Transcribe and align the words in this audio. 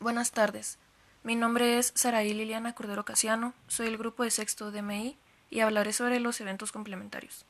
Buenas 0.00 0.30
tardes. 0.30 0.78
Mi 1.24 1.34
nombre 1.34 1.76
es 1.76 1.90
Saraí 1.96 2.32
Liliana 2.32 2.72
Cordero 2.72 3.04
Casiano, 3.04 3.52
soy 3.66 3.88
el 3.88 3.98
grupo 3.98 4.22
de 4.22 4.30
sexto 4.30 4.70
DMI 4.70 5.16
y 5.50 5.58
hablaré 5.58 5.92
sobre 5.92 6.20
los 6.20 6.40
eventos 6.40 6.70
complementarios. 6.70 7.44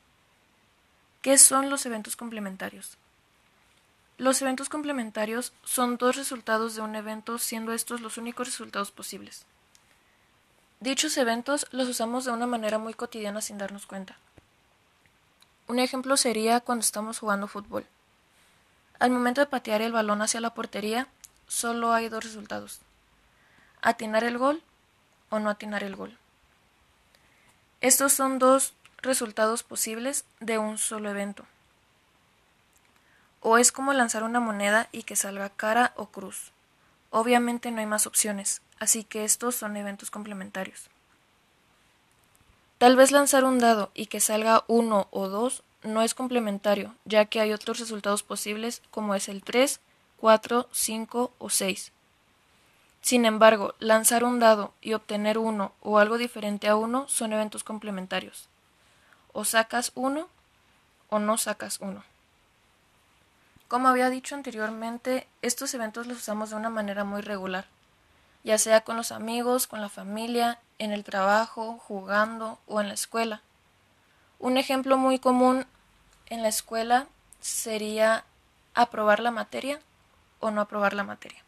¿Qué 1.21 1.37
son 1.37 1.69
los 1.69 1.85
eventos 1.85 2.15
complementarios? 2.15 2.97
Los 4.17 4.41
eventos 4.41 4.67
complementarios 4.67 5.53
son 5.63 5.97
dos 5.97 6.15
resultados 6.15 6.73
de 6.73 6.81
un 6.81 6.95
evento 6.95 7.37
siendo 7.37 7.71
estos 7.71 8.01
los 8.01 8.17
únicos 8.17 8.47
resultados 8.47 8.89
posibles. 8.89 9.45
Dichos 10.79 11.17
eventos 11.17 11.67
los 11.69 11.87
usamos 11.87 12.25
de 12.25 12.31
una 12.31 12.47
manera 12.47 12.79
muy 12.79 12.95
cotidiana 12.95 13.41
sin 13.41 13.59
darnos 13.59 13.85
cuenta. 13.85 14.17
Un 15.67 15.77
ejemplo 15.77 16.17
sería 16.17 16.61
cuando 16.61 16.81
estamos 16.81 17.19
jugando 17.19 17.47
fútbol. 17.47 17.85
Al 18.97 19.11
momento 19.11 19.39
de 19.39 19.47
patear 19.47 19.83
el 19.83 19.91
balón 19.91 20.23
hacia 20.23 20.41
la 20.41 20.55
portería, 20.55 21.07
solo 21.49 21.91
hay 21.91 22.07
dos 22.07 22.23
resultados. 22.23 22.79
Atinar 23.81 24.23
el 24.23 24.37
gol 24.37 24.63
o 25.29 25.39
no 25.39 25.49
atinar 25.49 25.83
el 25.83 25.97
gol. 25.97 26.17
Estos 27.81 28.13
son 28.13 28.39
dos 28.39 28.73
resultados 29.01 29.63
posibles 29.63 30.23
de 30.39 30.57
un 30.57 30.77
solo 30.77 31.09
evento. 31.09 31.45
O 33.41 33.57
es 33.57 33.71
como 33.71 33.93
lanzar 33.93 34.23
una 34.23 34.39
moneda 34.39 34.87
y 34.91 35.03
que 35.03 35.15
salga 35.15 35.49
cara 35.49 35.93
o 35.95 36.07
cruz. 36.07 36.51
Obviamente 37.09 37.71
no 37.71 37.79
hay 37.79 37.85
más 37.85 38.05
opciones, 38.05 38.61
así 38.79 39.03
que 39.03 39.23
estos 39.23 39.55
son 39.55 39.75
eventos 39.75 40.11
complementarios. 40.11 40.89
Tal 42.77 42.95
vez 42.95 43.11
lanzar 43.11 43.43
un 43.43 43.59
dado 43.59 43.91
y 43.93 44.05
que 44.05 44.19
salga 44.19 44.63
uno 44.67 45.07
o 45.11 45.27
dos 45.27 45.63
no 45.83 46.01
es 46.01 46.13
complementario, 46.13 46.95
ya 47.05 47.25
que 47.25 47.39
hay 47.39 47.53
otros 47.53 47.79
resultados 47.79 48.23
posibles 48.23 48.81
como 48.91 49.15
es 49.15 49.29
el 49.29 49.43
3, 49.43 49.79
4, 50.19 50.67
5 50.71 51.33
o 51.37 51.49
6. 51.49 51.91
Sin 53.01 53.25
embargo, 53.25 53.75
lanzar 53.79 54.23
un 54.23 54.39
dado 54.39 54.73
y 54.81 54.93
obtener 54.93 55.37
uno 55.37 55.71
o 55.81 55.99
algo 55.99 56.17
diferente 56.17 56.67
a 56.67 56.75
uno 56.75 57.07
son 57.07 57.33
eventos 57.33 57.63
complementarios. 57.63 58.49
O 59.31 59.45
sacas 59.45 59.91
uno 59.95 60.27
o 61.09 61.19
no 61.19 61.37
sacas 61.37 61.79
uno. 61.79 62.03
Como 63.67 63.87
había 63.87 64.09
dicho 64.09 64.35
anteriormente, 64.35 65.27
estos 65.41 65.73
eventos 65.73 66.07
los 66.07 66.17
usamos 66.17 66.49
de 66.49 66.55
una 66.55 66.69
manera 66.69 67.03
muy 67.03 67.21
regular, 67.21 67.65
ya 68.43 68.57
sea 68.57 68.81
con 68.81 68.97
los 68.97 69.11
amigos, 69.11 69.67
con 69.67 69.79
la 69.79 69.89
familia, 69.89 70.59
en 70.79 70.91
el 70.91 71.03
trabajo, 71.03 71.77
jugando 71.77 72.59
o 72.67 72.81
en 72.81 72.87
la 72.87 72.93
escuela. 72.95 73.41
Un 74.39 74.57
ejemplo 74.57 74.97
muy 74.97 75.19
común 75.19 75.65
en 76.27 76.41
la 76.41 76.49
escuela 76.49 77.07
sería 77.41 78.25
aprobar 78.73 79.19
la 79.19 79.31
materia 79.31 79.79
o 80.39 80.51
no 80.51 80.61
aprobar 80.61 80.93
la 80.93 81.03
materia. 81.03 81.43